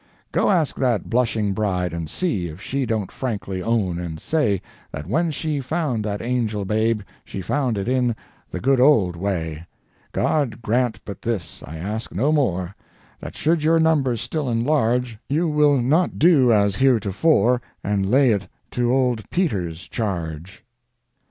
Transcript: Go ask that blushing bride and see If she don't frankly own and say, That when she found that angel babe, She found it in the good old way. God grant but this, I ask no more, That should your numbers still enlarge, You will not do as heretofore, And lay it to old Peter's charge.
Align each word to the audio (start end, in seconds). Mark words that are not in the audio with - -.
Go 0.31 0.49
ask 0.49 0.77
that 0.77 1.11
blushing 1.11 1.53
bride 1.53 1.93
and 1.93 2.09
see 2.09 2.47
If 2.47 2.59
she 2.59 2.87
don't 2.87 3.11
frankly 3.11 3.61
own 3.61 3.99
and 3.99 4.19
say, 4.19 4.59
That 4.91 5.05
when 5.05 5.29
she 5.29 5.61
found 5.61 6.03
that 6.05 6.23
angel 6.23 6.65
babe, 6.65 7.01
She 7.23 7.39
found 7.43 7.77
it 7.77 7.87
in 7.87 8.15
the 8.49 8.59
good 8.59 8.79
old 8.79 9.15
way. 9.15 9.67
God 10.11 10.59
grant 10.63 11.01
but 11.05 11.21
this, 11.21 11.61
I 11.67 11.77
ask 11.77 12.15
no 12.15 12.31
more, 12.31 12.75
That 13.19 13.35
should 13.35 13.61
your 13.63 13.77
numbers 13.77 14.21
still 14.21 14.49
enlarge, 14.49 15.19
You 15.29 15.47
will 15.47 15.79
not 15.79 16.17
do 16.17 16.51
as 16.51 16.77
heretofore, 16.77 17.61
And 17.83 18.09
lay 18.09 18.31
it 18.31 18.47
to 18.71 18.91
old 18.91 19.29
Peter's 19.29 19.87
charge. 19.87 20.65